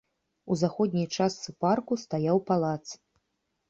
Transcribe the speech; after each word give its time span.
У 0.51 0.57
заходняй 0.61 1.07
частцы 1.19 1.49
парку 1.61 2.01
стаяў 2.09 2.37
палац. 2.53 2.85